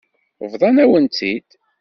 [0.51, 1.49] Bḍan-awen-tt-id.